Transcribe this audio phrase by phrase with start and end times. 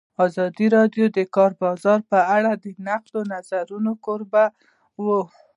[0.27, 4.43] ازادي راډیو د د کار بازار په اړه د نقدي نظرونو کوربه
[5.05, 5.21] وه.